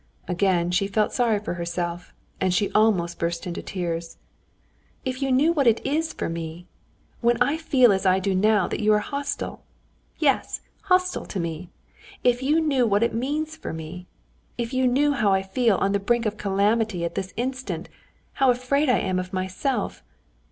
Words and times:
Again 0.27 0.71
she 0.71 0.87
felt 0.87 1.11
sorry 1.13 1.37
for 1.37 1.53
herself, 1.53 2.11
and 2.39 2.51
she 2.51 2.71
almost 2.71 3.19
burst 3.19 3.45
into 3.45 3.61
tears. 3.61 4.17
"If 5.05 5.21
you 5.21 5.31
knew 5.31 5.53
what 5.53 5.67
it 5.67 5.79
is 5.85 6.11
for 6.11 6.27
me! 6.27 6.65
When 7.19 7.39
I 7.39 7.55
feel 7.57 7.91
as 7.91 8.03
I 8.03 8.17
do 8.17 8.33
now 8.33 8.67
that 8.67 8.79
you 8.79 8.93
are 8.93 8.97
hostile, 8.97 9.63
yes, 10.17 10.61
hostile 10.85 11.27
to 11.27 11.39
me, 11.39 11.69
if 12.23 12.41
you 12.41 12.59
knew 12.59 12.87
what 12.87 13.01
this 13.01 13.11
means 13.13 13.55
for 13.55 13.73
me! 13.73 14.07
If 14.57 14.73
you 14.73 14.87
knew 14.87 15.11
how 15.11 15.33
I 15.33 15.43
feel 15.43 15.77
on 15.77 15.91
the 15.91 15.99
brink 15.99 16.25
of 16.25 16.35
calamity 16.35 17.05
at 17.05 17.13
this 17.13 17.31
instant, 17.37 17.87
how 18.41 18.49
afraid 18.49 18.89
I 18.89 18.97
am 18.97 19.19
of 19.19 19.33
myself!" 19.33 20.03